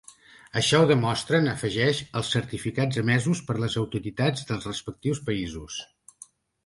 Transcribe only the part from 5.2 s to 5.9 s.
països”.